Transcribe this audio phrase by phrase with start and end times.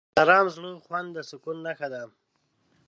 [0.15, 2.01] د آرام زړه خوند د سکون نښه ده.